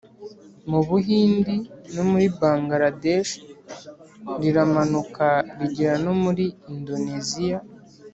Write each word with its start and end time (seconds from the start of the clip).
mu 0.69 0.79
buhindi 0.87 1.55
no 1.95 2.03
muri 2.09 2.25
bangaladeshi, 2.39 3.39
riramanuka 4.41 5.27
rigera 5.59 5.95
no 6.05 6.13
muri 6.23 6.45
indoneziya. 6.73 7.59